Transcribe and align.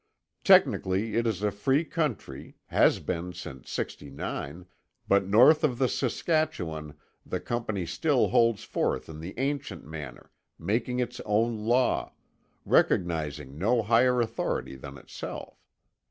Technically, 0.43 1.15
it 1.15 1.27
is 1.27 1.43
a 1.43 1.51
free 1.51 1.85
country, 1.85 2.55
has 2.69 2.97
been 2.97 3.31
since 3.33 3.69
'69, 3.69 4.65
but 5.07 5.27
north 5.27 5.63
of 5.63 5.77
the 5.77 5.87
Saskatchewan 5.87 6.95
the 7.23 7.39
Company 7.39 7.85
still 7.85 8.29
holds 8.29 8.63
forth 8.63 9.07
in 9.09 9.19
the 9.19 9.37
ancient 9.37 9.85
manner, 9.85 10.31
making 10.57 10.97
its 10.99 11.19
own 11.19 11.65
law, 11.67 12.13
recognizing 12.65 13.59
no 13.59 13.83
higher 13.83 14.19
authority 14.19 14.75
than 14.75 14.97
itself. 14.97 15.61